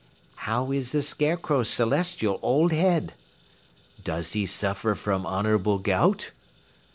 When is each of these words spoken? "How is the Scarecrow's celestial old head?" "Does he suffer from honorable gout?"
"How 0.47 0.71
is 0.71 0.93
the 0.93 1.03
Scarecrow's 1.03 1.69
celestial 1.69 2.39
old 2.41 2.71
head?" 2.71 3.13
"Does 4.03 4.33
he 4.33 4.47
suffer 4.47 4.95
from 4.95 5.27
honorable 5.27 5.77
gout?" 5.77 6.31